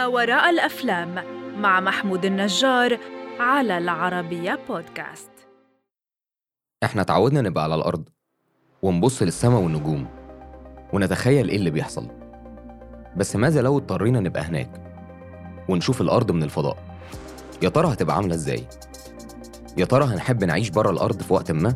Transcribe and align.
ما 0.00 0.06
وراء 0.06 0.50
الأفلام 0.50 1.14
مع 1.60 1.80
محمود 1.80 2.24
النجار 2.24 2.98
على 3.40 3.78
العربية 3.78 4.58
بودكاست 4.68 5.30
إحنا 6.84 7.02
اتعودنا 7.02 7.40
نبقى 7.40 7.64
على 7.64 7.74
الأرض 7.74 8.08
ونبص 8.82 9.22
للسماء 9.22 9.60
والنجوم 9.60 10.06
ونتخيل 10.92 11.48
إيه 11.48 11.56
اللي 11.56 11.70
بيحصل 11.70 12.08
بس 13.16 13.36
ماذا 13.36 13.62
لو 13.62 13.78
اضطرينا 13.78 14.20
نبقى 14.20 14.42
هناك 14.42 14.70
ونشوف 15.68 16.00
الأرض 16.00 16.30
من 16.32 16.42
الفضاء 16.42 16.76
يا 17.62 17.68
ترى 17.68 17.92
هتبقى 17.92 18.16
عاملة 18.16 18.34
إزاي؟ 18.34 18.66
يا 19.76 19.84
ترى 19.84 20.04
هنحب 20.04 20.44
نعيش 20.44 20.68
بره 20.70 20.90
الأرض 20.90 21.22
في 21.22 21.32
وقت 21.32 21.50
ما؟ 21.50 21.74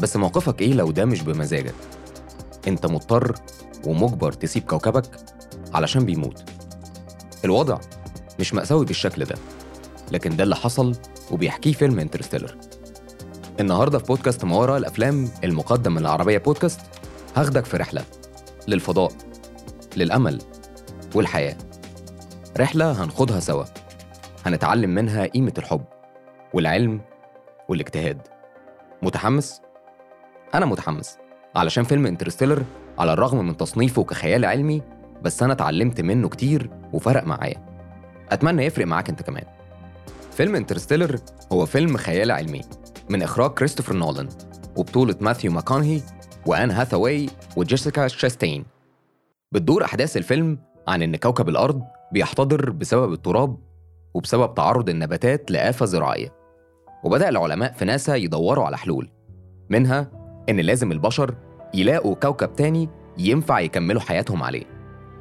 بس 0.00 0.16
موقفك 0.16 0.60
إيه 0.62 0.74
لو 0.74 0.90
ده 0.90 1.04
مش 1.04 1.22
بمزاجك؟ 1.22 1.74
أنت 2.68 2.86
مضطر 2.86 3.34
ومجبر 3.86 4.32
تسيب 4.32 4.62
كوكبك 4.64 5.16
علشان 5.74 6.04
بيموت 6.04 6.55
الوضع 7.46 7.78
مش 8.40 8.54
مأساوي 8.54 8.84
بالشكل 8.84 9.24
ده 9.24 9.34
لكن 10.12 10.36
ده 10.36 10.44
اللي 10.44 10.56
حصل 10.56 10.96
وبيحكيه 11.30 11.72
فيلم 11.72 11.98
انترستيلر. 11.98 12.56
النهارده 13.60 13.98
في 13.98 14.04
بودكاست 14.04 14.44
ما 14.44 14.56
وراء 14.56 14.76
الأفلام 14.76 15.28
المقدم 15.44 15.92
من 15.92 15.98
العربية 15.98 16.38
بودكاست 16.38 16.80
هاخدك 17.36 17.64
في 17.64 17.76
رحلة 17.76 18.04
للفضاء 18.68 19.12
للأمل 19.96 20.38
والحياة. 21.14 21.56
رحلة 22.58 23.04
هنخوضها 23.04 23.40
سوا 23.40 23.64
هنتعلم 24.46 24.90
منها 24.90 25.26
قيمة 25.26 25.52
الحب 25.58 25.84
والعلم 26.54 27.00
والاجتهاد. 27.68 28.18
متحمس؟ 29.02 29.60
أنا 30.54 30.66
متحمس 30.66 31.18
علشان 31.56 31.84
فيلم 31.84 32.06
Interstellar 32.06 32.62
على 32.98 33.12
الرغم 33.12 33.46
من 33.46 33.56
تصنيفه 33.56 34.04
كخيال 34.04 34.44
علمي 34.44 34.82
بس 35.22 35.42
أنا 35.42 35.52
اتعلمت 35.52 36.00
منه 36.00 36.28
كتير 36.28 36.70
وفرق 36.92 37.24
معايا. 37.24 37.66
أتمنى 38.30 38.64
يفرق 38.64 38.86
معاك 38.86 39.08
أنت 39.08 39.22
كمان. 39.22 39.44
فيلم 40.32 40.54
Interstellar 40.54 41.16
هو 41.52 41.66
فيلم 41.66 41.96
خيال 41.96 42.30
علمي 42.30 42.60
من 43.10 43.22
إخراج 43.22 43.50
كريستوفر 43.50 43.96
نولان 43.96 44.28
وبطولة 44.76 45.16
ماثيو 45.20 45.52
ماكونهي 45.52 46.00
وآن 46.46 46.70
هاثاواي 46.70 47.28
وجيسيكا 47.56 48.08
شاستين. 48.08 48.64
بتدور 49.52 49.84
أحداث 49.84 50.16
الفيلم 50.16 50.58
عن 50.88 51.02
إن 51.02 51.16
كوكب 51.16 51.48
الأرض 51.48 51.82
بيحتضر 52.12 52.70
بسبب 52.70 53.12
التراب 53.12 53.58
وبسبب 54.14 54.54
تعرض 54.54 54.88
النباتات 54.88 55.50
لآفة 55.50 55.86
زراعية. 55.86 56.32
وبدأ 57.04 57.28
العلماء 57.28 57.72
في 57.72 57.84
ناسا 57.84 58.14
يدوروا 58.14 58.64
على 58.64 58.78
حلول. 58.78 59.10
منها 59.70 60.10
إن 60.48 60.60
لازم 60.60 60.92
البشر 60.92 61.34
يلاقوا 61.74 62.14
كوكب 62.14 62.56
تاني 62.56 62.88
ينفع 63.18 63.60
يكملوا 63.60 64.00
حياتهم 64.00 64.42
عليه. 64.42 64.75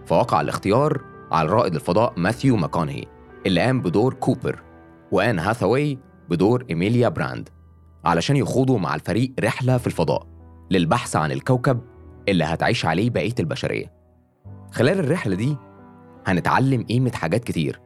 فوقع 0.06 0.42
الاختيار 0.42 1.02
على 1.31 1.50
رائد 1.50 1.75
الفضاء 1.75 2.14
ماثيو 2.17 2.56
ماكونهي 2.56 3.03
اللي 3.45 3.61
قام 3.61 3.81
بدور 3.81 4.14
كوبر 4.14 4.64
وآن 5.11 5.39
هاثاواي 5.39 6.00
بدور 6.30 6.66
إيميليا 6.70 7.09
براند 7.09 7.50
علشان 8.06 8.36
يخوضوا 8.36 8.80
مع 8.80 8.95
الفريق 8.95 9.33
رحلة 9.39 9.78
في 9.78 9.88
الفضاء 9.88 10.28
للبحث 10.72 11.16
عن 11.16 11.31
الكوكب 11.31 11.81
اللي 12.30 12.44
هتعيش 12.44 12.86
عليه 12.86 13.09
بقية 13.09 13.36
البشرية. 13.39 13.94
خلال 14.72 15.00
الرحلة 15.00 15.36
دي 15.36 15.58
هنتعلم 16.28 16.83
قيمة 16.83 17.11
حاجات 17.11 17.44
كتير 17.44 17.81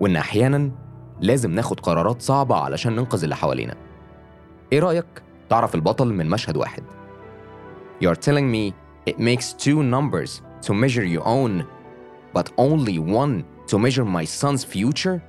وإن 0.00 0.16
أحياناً 0.16 0.70
لازم 1.20 1.50
ناخد 1.50 1.80
قرارات 1.80 2.22
صعبة 2.22 2.56
علشان 2.56 2.96
ننقذ 2.96 3.22
اللي 3.22 3.36
حوالينا. 3.36 3.74
إيه 4.72 4.80
رأيك 4.80 5.22
تعرف 5.48 5.74
البطل 5.74 6.08
من 6.12 6.28
مشهد 6.30 6.56
واحد؟ 6.56 6.82
You're 8.04 8.20
telling 8.28 8.48
me 8.54 8.72
it 9.10 9.18
makes 9.18 9.52
two 9.64 9.82
numbers 9.82 10.47
to 10.66 10.72
measure 10.74 11.04
your 11.04 11.26
own 11.26 11.64
but 12.34 12.46
only 12.58 12.98
one 12.98 13.44
to 13.70 13.78
measure 13.78 14.04
my 14.04 14.24
son's 14.24 14.64
future? 14.64 15.20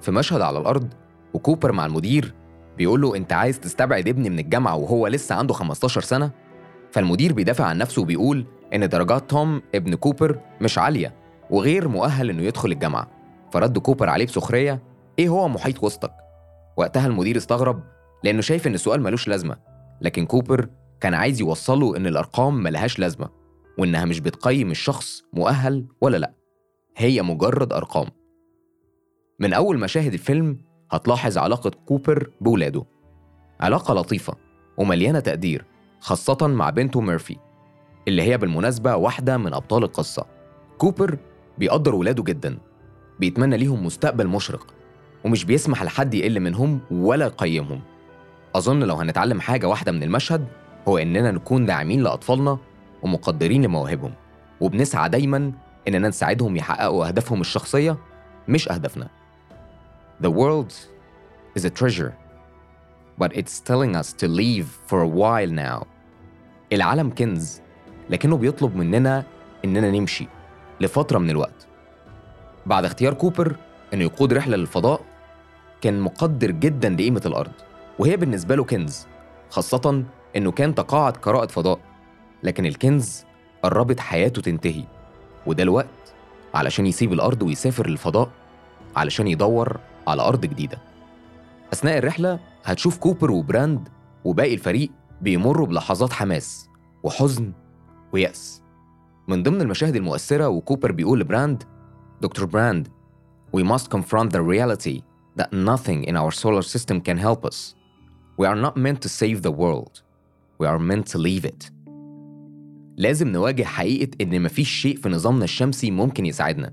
في 0.00 0.10
مشهد 0.10 0.40
على 0.40 0.58
الأرض 0.58 0.88
وكوبر 1.34 1.72
مع 1.72 1.86
المدير 1.86 2.34
بيقول 2.78 3.00
له 3.00 3.16
أنت 3.16 3.32
عايز 3.32 3.60
تستبعد 3.60 4.08
ابني 4.08 4.30
من 4.30 4.38
الجامعة 4.38 4.76
وهو 4.76 5.06
لسه 5.06 5.34
عنده 5.34 5.54
15 5.54 6.00
سنة؟ 6.00 6.30
فالمدير 6.92 7.32
بيدافع 7.32 7.64
عن 7.64 7.78
نفسه 7.78 8.02
وبيقول 8.02 8.46
إن 8.74 8.88
درجات 8.88 9.30
توم 9.30 9.62
ابن 9.74 9.94
كوبر 9.94 10.38
مش 10.60 10.78
عالية 10.78 11.14
وغير 11.50 11.88
مؤهل 11.88 12.30
إنه 12.30 12.42
يدخل 12.42 12.72
الجامعة. 12.72 13.08
فرد 13.52 13.78
كوبر 13.78 14.08
عليه 14.08 14.26
بسخرية 14.26 14.82
إيه 15.18 15.28
هو 15.28 15.48
محيط 15.48 15.84
وسطك؟ 15.84 16.12
وقتها 16.76 17.06
المدير 17.06 17.36
استغرب 17.36 17.82
لأنه 18.24 18.40
شايف 18.40 18.66
إن 18.66 18.74
السؤال 18.74 19.02
ملوش 19.02 19.28
لازمة 19.28 19.56
لكن 20.00 20.26
كوبر 20.26 20.68
كان 21.00 21.14
عايز 21.14 21.40
يوصله 21.40 21.96
إن 21.96 22.06
الأرقام 22.06 22.62
ملهاش 22.62 22.98
لازمة. 22.98 23.28
وإنها 23.78 24.04
مش 24.04 24.20
بتقيم 24.20 24.70
الشخص 24.70 25.22
مؤهل 25.32 25.86
ولا 26.00 26.16
لأ. 26.16 26.34
هي 26.96 27.22
مجرد 27.22 27.72
أرقام. 27.72 28.06
من 29.40 29.52
أول 29.52 29.78
مشاهد 29.78 30.12
الفيلم 30.12 30.60
هتلاحظ 30.90 31.38
علاقة 31.38 31.70
كوبر 31.70 32.30
بولاده. 32.40 32.84
علاقة 33.60 33.94
لطيفة 33.94 34.34
ومليانة 34.78 35.20
تقدير 35.20 35.64
خاصة 36.00 36.46
مع 36.46 36.70
بنته 36.70 37.00
ميرفي 37.00 37.36
اللي 38.08 38.22
هي 38.22 38.38
بالمناسبة 38.38 38.96
واحدة 38.96 39.36
من 39.36 39.54
أبطال 39.54 39.84
القصة. 39.84 40.26
كوبر 40.78 41.18
بيقدر 41.58 41.94
ولاده 41.94 42.22
جدا 42.22 42.58
بيتمنى 43.20 43.56
ليهم 43.56 43.86
مستقبل 43.86 44.26
مشرق 44.26 44.74
ومش 45.24 45.44
بيسمح 45.44 45.82
لحد 45.82 46.14
يقل 46.14 46.40
منهم 46.40 46.80
ولا 46.90 47.26
يقيمهم. 47.26 47.80
أظن 48.54 48.82
لو 48.82 48.94
هنتعلم 48.94 49.40
حاجة 49.40 49.68
واحدة 49.68 49.92
من 49.92 50.02
المشهد 50.02 50.46
هو 50.88 50.98
إننا 50.98 51.30
نكون 51.30 51.66
داعمين 51.66 52.02
لأطفالنا 52.02 52.58
ومقدرين 53.04 53.62
لمواهبهم 53.62 54.12
وبنسعى 54.60 55.08
دايما 55.08 55.52
إننا 55.88 56.08
نساعدهم 56.08 56.56
يحققوا 56.56 57.06
أهدافهم 57.06 57.40
الشخصية 57.40 57.98
مش 58.48 58.68
أهدافنا 58.68 59.08
The 60.22 60.30
world 60.30 60.72
is 61.58 61.64
a 61.64 61.70
treasure, 61.70 62.14
but 63.18 63.30
it's 63.36 63.60
telling 63.60 63.96
us 63.96 64.12
to 64.12 64.28
leave 64.28 64.68
for 64.86 65.02
a 65.02 65.08
while 65.08 65.50
now. 65.50 65.86
العالم 66.72 67.10
كنز 67.10 67.60
لكنه 68.10 68.36
بيطلب 68.36 68.76
مننا 68.76 69.24
إننا 69.64 69.90
نمشي 69.90 70.28
لفترة 70.80 71.18
من 71.18 71.30
الوقت. 71.30 71.66
بعد 72.66 72.84
اختيار 72.84 73.14
كوبر 73.14 73.56
إنه 73.94 74.02
يقود 74.04 74.32
رحلة 74.32 74.56
للفضاء 74.56 75.00
كان 75.80 76.00
مقدر 76.00 76.50
جدا 76.50 76.88
لقيمة 76.88 77.22
الأرض 77.26 77.52
وهي 77.98 78.16
بالنسبة 78.16 78.54
له 78.54 78.64
كنز 78.64 79.06
خاصة 79.50 80.04
إنه 80.36 80.50
كان 80.52 80.74
تقاعد 80.74 81.16
كرائد 81.16 81.50
فضاء 81.50 81.78
لكن 82.44 82.66
الكنز 82.66 83.24
قربت 83.62 84.00
حياته 84.00 84.42
تنتهي 84.42 84.84
وده 85.46 85.62
الوقت 85.62 86.14
علشان 86.54 86.86
يسيب 86.86 87.12
الأرض 87.12 87.42
ويسافر 87.42 87.88
للفضاء 87.88 88.30
علشان 88.96 89.28
يدور 89.28 89.80
على 90.06 90.22
أرض 90.22 90.40
جديدة 90.40 90.78
أثناء 91.72 91.98
الرحلة 91.98 92.40
هتشوف 92.64 92.98
كوبر 92.98 93.30
وبراند 93.30 93.88
وباقي 94.24 94.54
الفريق 94.54 94.90
بيمروا 95.20 95.66
بلحظات 95.66 96.12
حماس 96.12 96.68
وحزن 97.02 97.52
ويأس 98.12 98.62
من 99.28 99.42
ضمن 99.42 99.60
المشاهد 99.60 99.96
المؤثرة 99.96 100.48
وكوبر 100.48 100.92
بيقول 100.92 101.20
لبراند 101.20 101.62
دكتور 102.22 102.44
براند 102.46 102.88
We 103.56 103.62
must 103.62 103.88
confront 103.88 104.32
the 104.32 104.42
reality 104.42 105.02
that 105.36 105.52
nothing 105.52 106.02
in 106.04 106.16
our 106.16 106.32
solar 106.32 106.62
system 106.62 107.00
can 107.00 107.16
help 107.16 107.44
us. 107.44 107.76
We 108.36 108.46
are 108.46 108.56
not 108.56 108.76
meant 108.76 109.00
to 109.02 109.08
save 109.08 109.42
the 109.42 109.52
world. 109.62 110.02
We 110.58 110.66
are 110.66 110.80
meant 110.80 111.06
to 111.12 111.18
leave 111.18 111.44
it. 111.44 111.70
لازم 112.96 113.28
نواجه 113.28 113.62
حقيقة 113.62 114.10
إن 114.20 114.42
مفيش 114.42 114.70
شيء 114.70 114.96
في 114.96 115.08
نظامنا 115.08 115.44
الشمسي 115.44 115.90
ممكن 115.90 116.26
يساعدنا. 116.26 116.72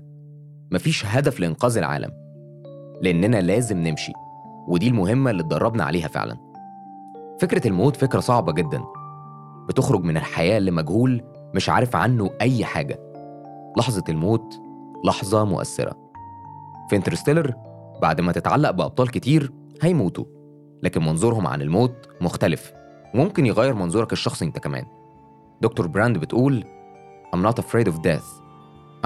مفيش 0.72 1.06
هدف 1.06 1.40
لإنقاذ 1.40 1.78
العالم. 1.78 2.10
لأننا 3.02 3.40
لازم 3.40 3.78
نمشي 3.78 4.12
ودي 4.68 4.88
المهمة 4.88 5.30
اللي 5.30 5.42
اتدربنا 5.42 5.84
عليها 5.84 6.08
فعلا. 6.08 6.36
فكرة 7.40 7.68
الموت 7.68 7.96
فكرة 7.96 8.20
صعبة 8.20 8.52
جدا. 8.52 8.84
بتخرج 9.68 10.04
من 10.04 10.16
الحياة 10.16 10.58
لمجهول 10.58 11.22
مش 11.54 11.68
عارف 11.68 11.96
عنه 11.96 12.30
أي 12.40 12.64
حاجة. 12.64 12.98
لحظة 13.78 14.04
الموت 14.08 14.60
لحظة 15.04 15.44
مؤثرة. 15.44 15.96
في 16.90 16.96
انترستيلر 16.96 17.54
بعد 18.02 18.20
ما 18.20 18.32
تتعلق 18.32 18.70
بأبطال 18.70 19.10
كتير 19.10 19.52
هيموتوا. 19.82 20.24
لكن 20.82 21.02
منظورهم 21.02 21.46
عن 21.46 21.62
الموت 21.62 22.08
مختلف. 22.20 22.72
وممكن 23.14 23.46
يغير 23.46 23.74
منظورك 23.74 24.12
الشخصي 24.12 24.44
أنت 24.44 24.58
كمان. 24.58 24.84
دكتور 25.62 25.86
براند 25.86 26.18
بتقول 26.18 26.64
I'm 27.36 27.38
not 27.38 27.62
afraid 27.62 27.86
of 27.88 27.94
death. 28.02 28.42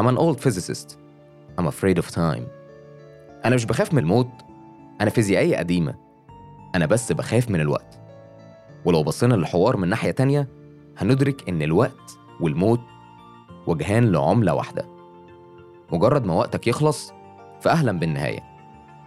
I'm 0.00 0.06
an 0.06 0.17
old 0.17 0.41
physicist. 0.41 0.97
I'm 1.58 1.67
afraid 1.67 1.99
of 1.99 2.14
time. 2.14 2.43
أنا 3.44 3.55
مش 3.55 3.64
بخاف 3.64 3.93
من 3.93 3.99
الموت. 3.99 4.31
أنا 5.00 5.11
فيزيائية 5.11 5.56
قديمة. 5.56 5.94
أنا 6.75 6.87
بس 6.87 7.12
بخاف 7.12 7.50
من 7.50 7.61
الوقت. 7.61 8.00
ولو 8.85 9.03
بصينا 9.03 9.35
للحوار 9.35 9.76
من 9.76 9.88
ناحية 9.88 10.11
تانية 10.11 10.49
هندرك 10.99 11.49
إن 11.49 11.62
الوقت 11.62 12.19
والموت 12.41 12.81
وجهان 13.67 14.12
لعملة 14.12 14.55
واحدة. 14.55 14.87
مجرد 15.93 16.25
ما 16.25 16.35
وقتك 16.35 16.67
يخلص 16.67 17.12
فأهلا 17.61 17.93
بالنهاية. 17.93 18.41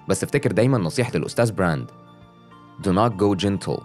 بس 0.07 0.24
افتكر 0.24 0.52
دايما 0.52 0.78
نصيحة 0.78 1.12
الأستاذ 1.16 1.52
براند. 1.52 1.92
Do 2.81 2.90
not 2.90 3.18
go 3.18 3.36
gentle 3.36 3.84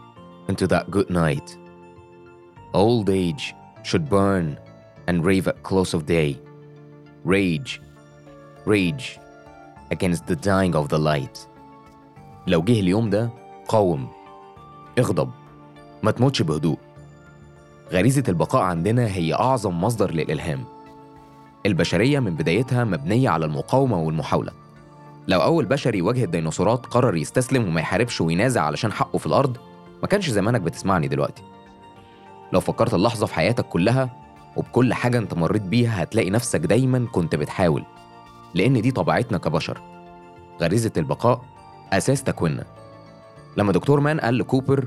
into 0.50 0.66
that 0.66 0.90
good 0.90 1.10
night. 1.10 1.63
Old 2.74 3.08
age 3.08 3.54
should 3.84 4.08
burn 4.10 4.58
and 5.06 5.24
rave 5.24 5.46
at 5.46 5.62
close 5.62 5.94
of 5.94 6.06
day. 6.06 6.36
Rage 7.24 7.80
rage 8.66 9.18
against 9.92 10.26
the 10.26 10.34
dying 10.34 10.74
of 10.74 10.88
the 10.88 10.98
light. 10.98 11.38
لو 12.46 12.62
جه 12.62 12.80
اليوم 12.80 13.10
ده 13.10 13.30
قاوم. 13.68 14.08
اغضب. 14.98 15.30
ما 16.02 16.10
تموتش 16.10 16.42
بهدوء. 16.42 16.78
غريزة 17.92 18.24
البقاء 18.28 18.62
عندنا 18.62 19.06
هي 19.06 19.34
أعظم 19.34 19.80
مصدر 19.80 20.10
للإلهام. 20.10 20.64
البشرية 21.66 22.20
من 22.20 22.34
بدايتها 22.34 22.84
مبنية 22.84 23.28
على 23.28 23.44
المقاومة 23.46 24.00
والمحاولة. 24.00 24.52
لو 25.28 25.42
أول 25.42 25.64
بشري 25.64 26.02
واجه 26.02 26.24
الديناصورات 26.24 26.86
قرر 26.86 27.16
يستسلم 27.16 27.68
وما 27.68 27.80
يحاربش 27.80 28.20
وينازع 28.20 28.62
علشان 28.62 28.92
حقه 28.92 29.18
في 29.18 29.26
الأرض 29.26 29.56
ما 30.02 30.08
كانش 30.08 30.30
زمانك 30.30 30.60
بتسمعني 30.60 31.08
دلوقتي. 31.08 31.42
لو 32.54 32.60
فكرت 32.60 32.94
اللحظة 32.94 33.26
في 33.26 33.34
حياتك 33.34 33.64
كلها 33.64 34.10
وبكل 34.56 34.94
حاجة 34.94 35.18
انت 35.18 35.34
مريت 35.34 35.62
بيها 35.62 36.02
هتلاقي 36.02 36.30
نفسك 36.30 36.60
دايما 36.60 37.06
كنت 37.12 37.34
بتحاول 37.34 37.84
لأن 38.54 38.82
دي 38.82 38.90
طبيعتنا 38.90 39.38
كبشر. 39.38 39.80
غريزة 40.60 40.92
البقاء 40.96 41.44
أساس 41.92 42.22
تكويننا. 42.22 42.64
لما 43.56 43.72
دكتور 43.72 44.00
مان 44.00 44.20
قال 44.20 44.38
لكوبر 44.38 44.86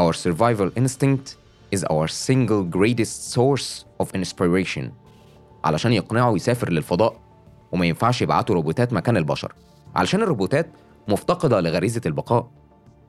Our 0.00 0.12
survival 0.14 0.70
instinct 0.80 1.36
is 1.76 1.80
our 1.84 2.08
single 2.08 2.64
greatest 2.76 3.34
source 3.34 3.84
of 4.02 4.06
inspiration. 4.20 4.84
علشان 5.64 5.92
يقنعه 5.92 6.32
يسافر 6.34 6.72
للفضاء 6.72 7.16
وما 7.72 7.86
ينفعش 7.86 8.22
يبعتوا 8.22 8.54
روبوتات 8.54 8.92
مكان 8.92 9.16
البشر. 9.16 9.52
علشان 9.96 10.22
الروبوتات 10.22 10.66
مفتقدة 11.08 11.60
لغريزة 11.60 12.00
البقاء 12.06 12.50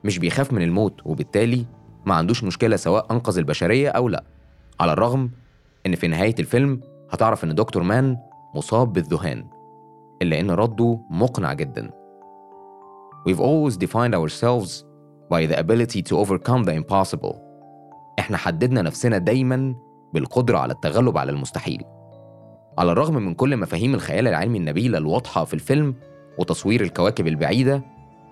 مش 0.04 0.18
بيخاف 0.18 0.52
من 0.52 0.62
الموت 0.62 1.00
وبالتالي 1.04 1.66
ما 2.06 2.14
عندوش 2.14 2.44
مشكلة 2.44 2.76
سواء 2.76 3.06
أنقذ 3.10 3.38
البشرية 3.38 3.88
أو 3.88 4.08
لأ. 4.08 4.24
على 4.80 4.92
الرغم 4.92 5.30
إن 5.86 5.94
في 5.94 6.08
نهاية 6.08 6.34
الفيلم 6.38 6.80
هتعرف 7.10 7.44
إن 7.44 7.54
دكتور 7.54 7.82
مان 7.82 8.16
مصاب 8.54 8.92
بالذهان 8.92 9.44
إلا 10.22 10.40
إن 10.40 10.50
رده 10.50 10.98
مقنع 11.10 11.52
جدا. 11.52 11.90
We've 13.28 13.40
always 13.40 13.76
defined 13.76 14.14
ourselves 14.14 14.84
by 15.30 15.46
the 15.46 15.58
ability 15.58 16.02
to 16.02 16.16
overcome 16.16 16.64
the 16.64 16.72
impossible. 16.72 17.34
إحنا 18.18 18.36
حددنا 18.36 18.82
نفسنا 18.82 19.18
دايما 19.18 19.74
بالقدرة 20.14 20.58
على 20.58 20.72
التغلب 20.72 21.18
على 21.18 21.32
المستحيل. 21.32 21.84
على 22.78 22.92
الرغم 22.92 23.14
من 23.14 23.34
كل 23.34 23.56
مفاهيم 23.56 23.94
الخيال 23.94 24.28
العلمي 24.28 24.58
النبيلة 24.58 24.98
الواضحة 24.98 25.44
في 25.44 25.54
الفيلم 25.54 25.94
وتصوير 26.38 26.80
الكواكب 26.80 27.26
البعيدة 27.26 27.82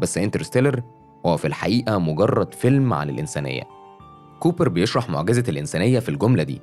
بس 0.00 0.18
Interstellar 0.18 0.82
هو 1.26 1.36
في 1.36 1.46
الحقيقة 1.46 1.98
مجرد 1.98 2.54
فيلم 2.54 2.92
عن 2.94 3.10
الإنسانية. 3.10 3.62
كوبر 4.40 4.68
بيشرح 4.68 5.10
معجزة 5.10 5.44
الإنسانية 5.48 5.98
في 5.98 6.08
الجملة 6.08 6.42
دي 6.42 6.60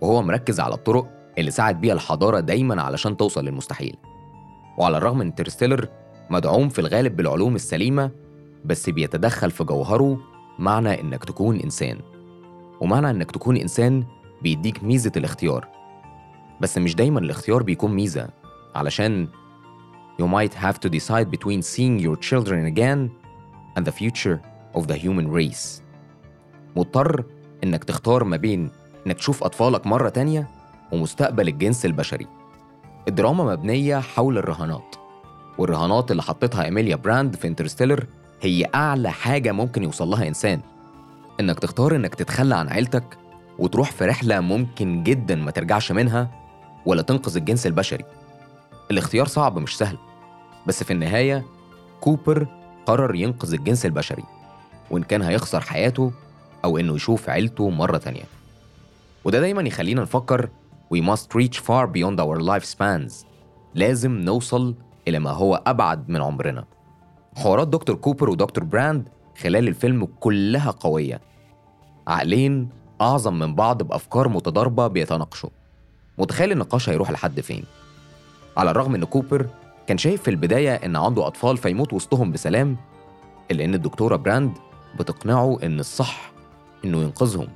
وهو 0.00 0.22
مركز 0.22 0.60
على 0.60 0.74
الطرق 0.74 1.06
اللي 1.38 1.50
ساعد 1.50 1.80
بيها 1.80 1.94
الحضارة 1.94 2.40
دايما 2.40 2.82
علشان 2.82 3.16
توصل 3.16 3.44
للمستحيل. 3.44 3.96
وعلى 4.78 4.96
الرغم 4.96 5.18
من 5.18 5.26
Interstellar 5.26 5.88
مدعوم 6.30 6.68
في 6.68 6.78
الغالب 6.78 7.16
بالعلوم 7.16 7.54
السليمة 7.54 8.10
بس 8.64 8.90
بيتدخل 8.90 9.50
في 9.50 9.64
جوهره 9.64 10.18
معنى 10.58 11.00
إنك 11.00 11.24
تكون 11.24 11.60
إنسان. 11.60 11.98
ومعنى 12.80 13.10
إنك 13.10 13.30
تكون 13.30 13.56
إنسان 13.56 14.04
بيديك 14.42 14.84
ميزة 14.84 15.12
الاختيار. 15.16 15.68
بس 16.60 16.78
مش 16.78 16.94
دايما 16.94 17.20
الاختيار 17.20 17.62
بيكون 17.62 17.94
ميزة 17.94 18.28
علشان 18.74 19.28
you 20.22 20.24
might 20.24 20.54
have 20.54 20.74
to 20.74 20.90
decide 20.90 21.30
between 21.30 21.62
seeing 21.62 21.98
your 22.00 22.16
children 22.16 22.66
again 22.74 23.27
and 23.78 23.84
the 23.84 23.92
future 23.92 24.38
of 24.74 24.86
the 24.86 24.94
human 24.94 25.28
race. 25.30 25.82
مضطر 26.76 27.24
إنك 27.64 27.84
تختار 27.84 28.24
ما 28.24 28.36
بين 28.36 28.70
إنك 29.06 29.16
تشوف 29.16 29.44
أطفالك 29.44 29.86
مرة 29.86 30.08
تانية 30.08 30.48
ومستقبل 30.92 31.48
الجنس 31.48 31.86
البشري. 31.86 32.26
الدراما 33.08 33.44
مبنية 33.44 33.96
حول 34.00 34.38
الرهانات 34.38 34.96
والرهانات 35.58 36.10
اللي 36.10 36.22
حطتها 36.22 36.64
إيميليا 36.64 36.96
براند 36.96 37.36
في 37.36 37.48
Interstellar 37.48 38.06
هي 38.42 38.66
أعلى 38.74 39.10
حاجة 39.10 39.52
ممكن 39.52 39.82
يوصل 39.82 40.08
لها 40.08 40.28
إنسان. 40.28 40.60
إنك 41.40 41.58
تختار 41.58 41.96
إنك 41.96 42.14
تتخلى 42.14 42.54
عن 42.54 42.68
عيلتك 42.68 43.18
وتروح 43.58 43.90
في 43.90 44.04
رحلة 44.04 44.40
ممكن 44.40 45.02
جدا 45.02 45.34
ما 45.34 45.50
ترجعش 45.50 45.92
منها 45.92 46.30
ولا 46.86 47.02
تنقذ 47.02 47.36
الجنس 47.36 47.66
البشري. 47.66 48.04
الاختيار 48.90 49.26
صعب 49.26 49.58
مش 49.58 49.78
سهل 49.78 49.98
بس 50.66 50.82
في 50.82 50.92
النهاية 50.92 51.44
كوبر 52.00 52.46
قرر 52.88 53.14
ينقذ 53.14 53.52
الجنس 53.52 53.86
البشري 53.86 54.24
وإن 54.90 55.02
كان 55.02 55.22
هيخسر 55.22 55.60
حياته 55.60 56.12
أو 56.64 56.78
إنه 56.78 56.94
يشوف 56.94 57.28
عيلته 57.28 57.70
مرة 57.70 57.98
تانية. 57.98 58.24
وده 59.24 59.40
دايما 59.40 59.62
يخلينا 59.62 60.02
نفكر 60.02 60.48
we 60.94 60.98
must 60.98 61.38
reach 61.38 61.58
far 61.58 61.86
beyond 61.86 62.20
our 62.20 62.40
lifespans 62.40 63.12
لازم 63.74 64.12
نوصل 64.12 64.74
إلى 65.08 65.18
ما 65.18 65.30
هو 65.30 65.62
أبعد 65.66 66.08
من 66.08 66.22
عمرنا. 66.22 66.64
حوارات 67.36 67.68
دكتور 67.68 67.96
كوبر 67.96 68.30
ودكتور 68.30 68.64
براند 68.64 69.08
خلال 69.42 69.68
الفيلم 69.68 70.08
كلها 70.20 70.70
قوية. 70.70 71.20
عقلين 72.06 72.68
أعظم 73.00 73.38
من 73.38 73.54
بعض 73.54 73.82
بأفكار 73.82 74.28
متضاربة 74.28 74.86
بيتناقشوا. 74.86 75.50
متخيل 76.18 76.52
النقاش 76.52 76.88
هيروح 76.88 77.10
لحد 77.10 77.40
فين؟ 77.40 77.64
على 78.56 78.70
الرغم 78.70 78.94
إن 78.94 79.04
كوبر 79.04 79.46
كان 79.88 79.98
شايف 79.98 80.22
في 80.22 80.30
البداية 80.30 80.74
إن 80.74 80.96
عنده 80.96 81.26
أطفال 81.26 81.56
فيموت 81.56 81.92
وسطهم 81.92 82.32
بسلام 82.32 82.76
إلا 83.50 83.64
إن 83.64 83.74
الدكتورة 83.74 84.16
براند 84.16 84.52
بتقنعه 84.98 85.58
إن 85.62 85.80
الصح 85.80 86.32
إنه 86.84 87.02
ينقذهم 87.02 87.48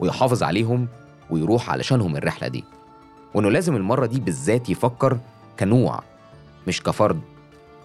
ويحافظ 0.00 0.42
عليهم 0.42 0.88
ويروح 1.30 1.70
علشانهم 1.70 2.16
الرحلة 2.16 2.48
دي 2.48 2.64
وإنه 3.34 3.50
لازم 3.50 3.76
المرة 3.76 4.06
دي 4.06 4.20
بالذات 4.20 4.70
يفكر 4.70 5.18
كنوع 5.58 6.02
مش 6.66 6.82
كفرد 6.82 7.20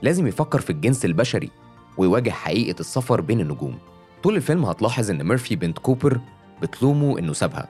لازم 0.02 0.28
يفكر 0.28 0.62
في 0.62 0.70
الجنس 0.70 1.06
البشري 1.06 1.50
ويواجه 1.98 2.30
حقيقة 2.30 2.80
السفر 2.80 3.22
بين 3.22 3.40
النجوم. 3.40 3.78
طول 4.24 4.36
الفيلم 4.36 4.66
هتلاحظ 4.66 5.12
إن 5.12 5.24
ميرفي 5.24 5.56
بنت 5.56 5.80
كوبر 5.80 6.20
بتلومه 6.62 7.20
إنه 7.20 7.34
سابها. 7.34 7.68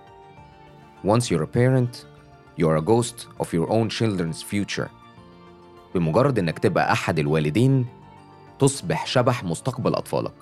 Once 1.06 1.24
you're 1.24 1.44
a 1.44 1.58
parent, 1.58 2.06
you're 2.62 2.78
a 2.78 2.86
ghost 2.86 3.28
of 3.44 3.54
your 3.54 3.70
own 3.70 3.90
children's 3.90 4.42
future. 4.42 5.03
بمجرد 5.96 6.40
إنك 6.40 6.60
تبقى 6.60 6.92
أحد 6.92 7.20
الوالدين 7.20 7.86
تصبح 8.60 9.06
شبح 9.08 9.44
مستقبل 9.44 9.96
أطفالك. 9.96 10.34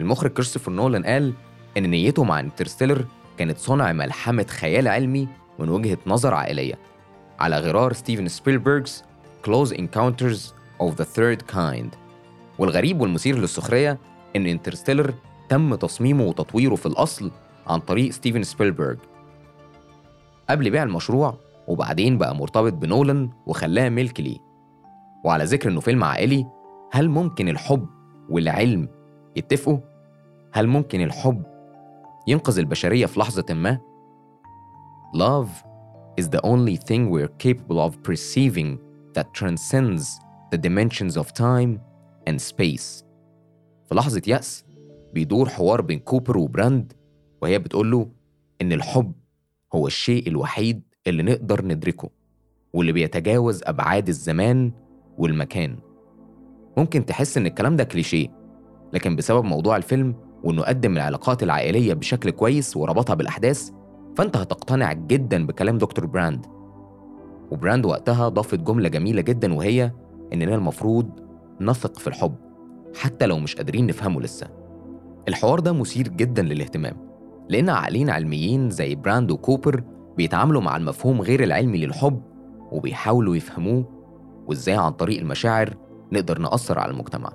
المخرج 0.00 0.30
كريستوفر 0.30 0.72
نولان 0.72 1.04
قال 1.06 1.34
إن 1.76 1.82
نيته 1.90 2.24
مع 2.24 2.40
Interstellar 2.40 3.04
كانت 3.38 3.58
صنع 3.58 3.92
ملحمة 3.92 4.46
خيال 4.48 4.88
علمي 4.88 5.28
من 5.58 5.68
وجهة 5.68 5.98
نظر 6.06 6.34
عائلية 6.34 6.78
على 7.40 7.58
غرار 7.58 7.92
Steven 7.92 8.28
Spielberg's 8.28 9.04
Close 9.46 9.72
Encounters 9.72 10.52
of 10.82 10.96
the 10.96 11.04
Third 11.16 11.54
Kind. 11.56 11.96
والغريب 12.58 13.00
والمثير 13.00 13.38
للسخرية 13.38 13.98
إن 14.36 14.46
Interstellar 14.46 15.14
تم 15.48 15.74
تصميمه 15.74 16.24
وتطويره 16.24 16.74
في 16.74 16.86
الأصل 16.86 17.30
عن 17.66 17.80
طريق 17.80 18.10
ستيفن 18.10 18.42
سبيلبرج 18.42 18.98
قبل 20.50 20.70
بيع 20.70 20.82
المشروع 20.82 21.34
وبعدين 21.70 22.18
بقى 22.18 22.36
مرتبط 22.36 22.72
بنولان 22.72 23.30
وخلاه 23.46 23.88
ملك 23.88 24.20
ليه 24.20 24.38
وعلى 25.24 25.44
ذكر 25.44 25.70
إنه 25.70 25.80
فيلم 25.80 26.04
عائلي 26.04 26.46
هل 26.92 27.08
ممكن 27.08 27.48
الحب 27.48 27.86
والعلم 28.30 28.88
يتفقوا؟ 29.36 29.78
هل 30.52 30.66
ممكن 30.66 31.00
الحب 31.00 31.42
ينقذ 32.26 32.58
البشرية 32.58 33.06
في 33.06 33.20
لحظة 33.20 33.54
ما؟ 33.54 33.78
Love 35.16 35.48
is 36.20 36.28
the 36.28 36.40
only 36.42 36.76
thing 36.76 37.10
we're 37.10 37.32
capable 37.46 37.80
of 37.80 38.02
perceiving 38.02 38.78
that 39.16 39.26
transcends 39.34 40.04
the 40.52 40.58
dimensions 40.58 41.16
of 41.16 41.32
time 41.32 41.80
and 42.28 42.40
space. 42.40 43.04
في 43.88 43.94
لحظة 43.94 44.22
يأس 44.26 44.64
بيدور 45.14 45.48
حوار 45.48 45.80
بين 45.80 45.98
كوبر 45.98 46.38
وبراند 46.38 46.92
وهي 47.42 47.58
بتقول 47.58 47.90
له 47.90 48.08
إن 48.62 48.72
الحب 48.72 49.12
هو 49.74 49.86
الشيء 49.86 50.28
الوحيد 50.28 50.82
اللي 51.06 51.22
نقدر 51.22 51.64
ندركه 51.64 52.10
واللي 52.72 52.92
بيتجاوز 52.92 53.60
أبعاد 53.64 54.08
الزمان 54.08 54.72
والمكان. 55.18 55.76
ممكن 56.76 57.06
تحس 57.06 57.36
إن 57.38 57.46
الكلام 57.46 57.76
ده 57.76 57.84
كليشيه 57.84 58.28
لكن 58.92 59.16
بسبب 59.16 59.44
موضوع 59.44 59.76
الفيلم 59.76 60.14
وإنه 60.44 60.62
قدم 60.62 60.92
العلاقات 60.92 61.42
العائلية 61.42 61.94
بشكل 61.94 62.30
كويس 62.30 62.76
وربطها 62.76 63.14
بالأحداث 63.14 63.70
فأنت 64.16 64.36
هتقتنع 64.36 64.92
جدا 64.92 65.46
بكلام 65.46 65.78
دكتور 65.78 66.06
براند 66.06 66.46
وبراند 67.50 67.86
وقتها 67.86 68.28
ضافت 68.28 68.58
جملة 68.60 68.88
جميلة 68.88 69.22
جدا 69.22 69.54
وهي 69.54 69.92
إننا 70.32 70.54
المفروض 70.54 71.10
نثق 71.60 71.98
في 71.98 72.06
الحب 72.06 72.34
حتى 72.96 73.26
لو 73.26 73.38
مش 73.38 73.56
قادرين 73.56 73.86
نفهمه 73.86 74.20
لسه 74.20 74.46
الحوار 75.28 75.60
ده 75.60 75.72
مثير 75.72 76.08
جدا 76.08 76.42
للاهتمام 76.42 76.96
لأن 77.48 77.68
عقلين 77.68 78.10
علميين 78.10 78.70
زي 78.70 78.94
براند 78.94 79.30
وكوبر 79.30 79.82
بيتعاملوا 80.20 80.60
مع 80.60 80.76
المفهوم 80.76 81.20
غير 81.20 81.42
العلمي 81.42 81.86
للحب 81.86 82.22
وبيحاولوا 82.72 83.36
يفهموه 83.36 83.84
وإزاي 84.46 84.74
عن 84.74 84.92
طريق 84.92 85.20
المشاعر 85.20 85.74
نقدر 86.12 86.38
نأثر 86.38 86.78
على 86.78 86.90
المجتمع. 86.92 87.32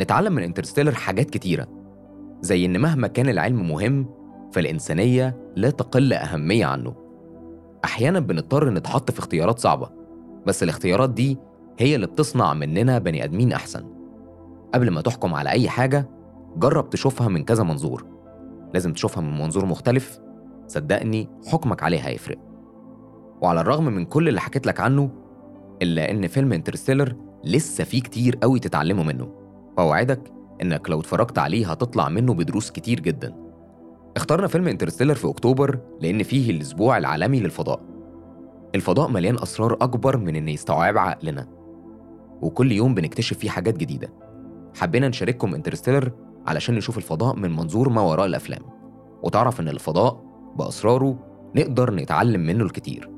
نتعلم 0.00 0.32
من 0.32 0.42
انترستيلر 0.42 0.94
حاجات 0.94 1.30
كتيرة 1.30 1.66
زي 2.40 2.64
إن 2.66 2.80
مهما 2.80 3.06
كان 3.06 3.28
العلم 3.28 3.68
مهم 3.68 4.06
فالإنسانية 4.52 5.52
لا 5.56 5.70
تقل 5.70 6.12
أهمية 6.12 6.66
عنه. 6.66 6.94
أحيانا 7.84 8.20
بنضطر 8.20 8.70
نتحط 8.70 9.10
في 9.10 9.18
اختيارات 9.18 9.58
صعبة 9.58 9.90
بس 10.46 10.62
الاختيارات 10.62 11.10
دي 11.10 11.38
هي 11.78 11.94
اللي 11.94 12.06
بتصنع 12.06 12.54
مننا 12.54 12.98
بني 12.98 13.24
آدمين 13.24 13.52
أحسن. 13.52 13.84
قبل 14.74 14.90
ما 14.90 15.00
تحكم 15.00 15.34
على 15.34 15.50
أي 15.50 15.68
حاجة 15.68 16.08
جرب 16.56 16.90
تشوفها 16.90 17.28
من 17.28 17.44
كذا 17.44 17.64
منظور. 17.64 18.06
لازم 18.74 18.92
تشوفها 18.92 19.22
من 19.22 19.38
منظور 19.38 19.66
مختلف 19.66 20.25
صدقني 20.68 21.28
حكمك 21.46 21.82
عليها 21.82 22.08
هيفرق. 22.08 22.38
وعلى 23.42 23.60
الرغم 23.60 23.84
من 23.84 24.04
كل 24.04 24.28
اللي 24.28 24.40
حكيت 24.40 24.66
لك 24.66 24.80
عنه 24.80 25.10
إلا 25.82 26.10
إن 26.10 26.26
فيلم 26.26 26.52
Interstellar 26.52 27.16
لسه 27.44 27.84
فيه 27.84 28.02
كتير 28.02 28.38
قوي 28.42 28.58
تتعلمه 28.58 29.02
منه. 29.02 29.30
وأوعدك 29.78 30.32
إنك 30.62 30.90
لو 30.90 31.00
اتفرجت 31.00 31.38
عليه 31.38 31.70
هتطلع 31.70 32.08
منه 32.08 32.34
بدروس 32.34 32.70
كتير 32.70 33.00
جدا. 33.00 33.34
اخترنا 34.16 34.46
فيلم 34.46 34.68
Interstellar 34.68 35.14
في 35.14 35.28
أكتوبر 35.28 35.78
لأن 36.00 36.22
فيه 36.22 36.50
الأسبوع 36.50 36.98
العالمي 36.98 37.40
للفضاء. 37.40 37.80
الفضاء 38.74 39.08
مليان 39.08 39.38
أسرار 39.42 39.72
أكبر 39.72 40.16
من 40.16 40.36
إن 40.36 40.48
يستوعبها 40.48 41.02
عقلنا. 41.02 41.48
وكل 42.42 42.72
يوم 42.72 42.94
بنكتشف 42.94 43.38
فيه 43.38 43.50
حاجات 43.50 43.76
جديدة. 43.76 44.12
حبينا 44.74 45.08
نشارككم 45.08 45.54
Interstellar 45.54 46.12
علشان 46.46 46.74
نشوف 46.74 46.98
الفضاء 46.98 47.36
من 47.36 47.56
منظور 47.56 47.88
ما 47.88 48.00
وراء 48.00 48.26
الأفلام. 48.26 48.62
وتعرف 49.22 49.60
إن 49.60 49.68
الفضاء 49.68 50.25
بأسراره 50.56 51.18
نقدر 51.56 51.94
نتعلم 51.94 52.40
منه 52.40 52.64
الكتير. 52.64 53.10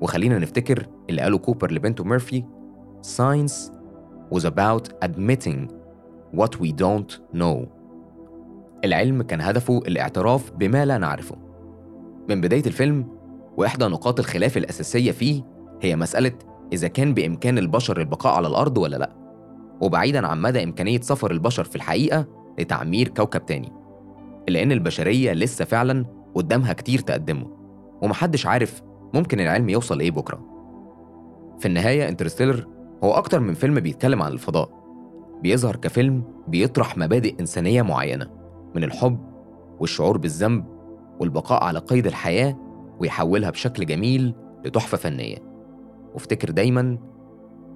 وخلينا 0.00 0.38
نفتكر 0.38 0.86
اللي 1.10 1.22
قاله 1.22 1.38
كوبر 1.38 1.72
لبنته 1.72 2.04
ميرفي 2.04 2.44
Science 3.02 3.70
was 4.34 4.44
about 4.44 4.88
admitting 5.04 5.68
what 6.34 6.60
we 6.60 6.72
don't 6.72 7.40
know. 7.40 7.66
العلم 8.84 9.22
كان 9.22 9.40
هدفه 9.40 9.78
الاعتراف 9.78 10.50
بما 10.50 10.84
لا 10.84 10.98
نعرفه. 10.98 11.36
من 12.28 12.40
بداية 12.40 12.66
الفيلم 12.66 13.06
وإحدى 13.56 13.84
نقاط 13.84 14.18
الخلاف 14.18 14.56
الأساسية 14.56 15.10
فيه 15.10 15.42
هي 15.82 15.96
مسألة 15.96 16.32
إذا 16.72 16.88
كان 16.88 17.14
بإمكان 17.14 17.58
البشر 17.58 18.00
البقاء 18.00 18.34
على 18.34 18.48
الأرض 18.48 18.78
ولا 18.78 18.96
لأ. 18.96 19.10
وبعيدا 19.80 20.26
عن 20.26 20.42
مدى 20.42 20.64
إمكانية 20.64 21.00
سفر 21.00 21.30
البشر 21.30 21.64
في 21.64 21.76
الحقيقة 21.76 22.26
لتعمير 22.58 23.08
كوكب 23.08 23.46
تاني. 23.46 23.72
لأن 24.48 24.72
البشرية 24.72 25.32
لسه 25.32 25.64
فعلا 25.64 26.04
قدامها 26.34 26.72
كتير 26.72 26.98
تقدمه 26.98 27.46
ومحدش 28.02 28.46
عارف 28.46 28.82
ممكن 29.14 29.40
العلم 29.40 29.68
يوصل 29.68 30.00
إيه 30.00 30.10
بكرة. 30.10 30.40
في 31.58 31.66
النهاية 31.66 32.08
انترستيلر 32.08 32.66
هو 33.04 33.12
أكتر 33.12 33.40
من 33.40 33.54
فيلم 33.54 33.80
بيتكلم 33.80 34.22
عن 34.22 34.32
الفضاء. 34.32 34.78
بيظهر 35.42 35.76
كفيلم 35.76 36.22
بيطرح 36.48 36.98
مبادئ 36.98 37.40
إنسانية 37.40 37.82
معينة 37.82 38.30
من 38.74 38.84
الحب 38.84 39.18
والشعور 39.80 40.18
بالذنب 40.18 40.64
والبقاء 41.20 41.64
على 41.64 41.78
قيد 41.78 42.06
الحياة 42.06 42.56
ويحولها 43.00 43.50
بشكل 43.50 43.86
جميل 43.86 44.34
لتحفة 44.64 44.96
فنية. 44.96 45.38
وافتكر 46.14 46.50
دايما 46.50 46.80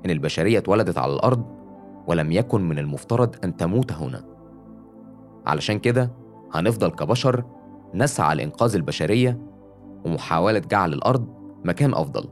إن 0.07 0.11
البشرية 0.11 0.59
اتولدت 0.59 0.99
على 0.99 1.13
الأرض 1.15 1.45
ولم 2.07 2.33
يكن 2.33 2.69
من 2.69 2.79
المفترض 2.79 3.37
أن 3.45 3.57
تموت 3.57 3.93
هنا. 3.93 4.25
علشان 5.47 5.79
كده 5.79 6.13
هنفضل 6.53 6.91
كبشر 6.91 7.45
نسعى 7.95 8.35
لإنقاذ 8.35 8.75
البشرية 8.75 9.39
ومحاولة 10.05 10.59
جعل 10.59 10.93
الأرض 10.93 11.27
مكان 11.65 11.95
أفضل 11.95 12.29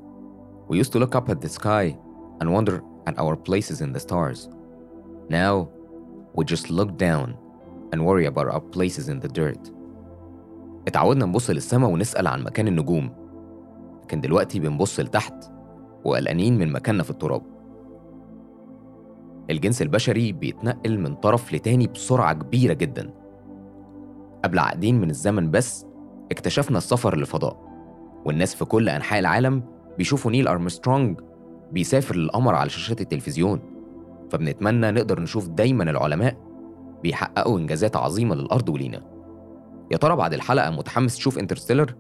We 0.69 0.77
used 0.79 0.93
to 0.93 0.99
look 1.01 1.17
up 1.17 1.29
at 1.29 1.41
the 1.41 1.49
sky 1.49 1.97
and 2.41 2.53
wonder 2.53 2.81
at 3.07 3.19
our 3.19 3.35
places 3.35 3.81
in 3.81 3.93
the 3.93 3.99
stars. 4.01 4.49
Now, 5.29 5.69
we 6.35 6.45
just 6.45 6.71
look 6.71 6.97
down 6.97 7.37
and 7.93 8.07
worry 8.07 8.27
about 8.27 8.47
our 8.49 8.61
places 8.61 9.09
in 9.09 9.19
the 9.21 9.29
dirt. 9.29 9.73
اتعودنا 10.89 11.27
نبص 11.27 11.51
للسما 11.51 11.87
ونسأل 11.87 12.27
عن 12.27 12.43
مكان 12.43 12.69
النجوم 12.69 13.11
لكن 14.03 14.21
دلوقتي 14.21 14.61
بنبص 14.61 15.01
لتحت 15.01 15.45
وقلقانين 16.05 16.59
من 16.59 16.73
مكاننا 16.73 17.03
في 17.03 17.11
التراب 17.11 17.43
الجنس 19.51 19.83
البشري 19.83 20.33
بيتنقل 20.33 20.99
من 20.99 21.15
طرف 21.15 21.53
لتاني 21.53 21.87
بسرعة 21.87 22.33
كبيرة 22.33 22.73
جدا 22.73 23.11
قبل 24.45 24.59
عقدين 24.59 25.01
من 25.01 25.11
الزمن 25.11 25.51
بس 25.51 25.87
اكتشفنا 26.33 26.79
السفر 26.79 27.17
للفضاء 27.17 27.71
والناس 28.25 28.55
في 28.55 28.65
كل 28.65 28.89
أنحاء 28.89 29.19
العالم 29.21 29.63
بيشوفوا 29.99 30.31
نيل 30.31 30.49
أرمسترونج 30.49 31.21
بيسافر 31.73 32.17
للقمر 32.17 32.55
على 32.55 32.71
شاشات 32.71 33.01
التلفزيون 33.01 33.61
فبنتمنى 34.31 34.91
نقدر 34.91 35.21
نشوف 35.21 35.49
دايما 35.49 35.91
العلماء 35.91 36.37
بيحققوا 37.03 37.59
إنجازات 37.59 37.97
عظيمة 37.97 38.35
للأرض 38.35 38.69
ولينا 38.69 39.03
يا 39.91 39.97
ترى 39.97 40.17
بعد 40.17 40.35
الحلقة 40.35 40.71
متحمس 40.71 41.17
تشوف 41.17 41.39
انترستيلر؟ 41.39 41.95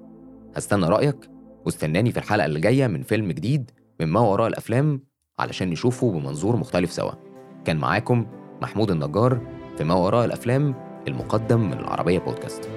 هستنى 0.56 0.86
رأيك 0.86 1.30
واستناني 1.66 2.12
في 2.12 2.18
الحلقة 2.18 2.46
اللي 2.46 2.60
جاية 2.60 2.86
من 2.86 3.02
فيلم 3.02 3.32
جديد 3.32 3.70
من 4.00 4.06
ما 4.06 4.20
وراء 4.20 4.46
الأفلام 4.48 5.04
علشان 5.38 5.70
نشوفه 5.70 6.12
بمنظور 6.12 6.56
مختلف 6.56 6.92
سوا 6.92 7.12
كان 7.64 7.76
معاكم 7.76 8.26
محمود 8.62 8.90
النجار 8.90 9.40
في 9.76 9.84
ما 9.84 9.94
وراء 9.94 10.24
الأفلام 10.24 10.89
المقدم 11.08 11.60
من 11.60 11.78
العربية 11.78 12.18
بودكاست. 12.18 12.68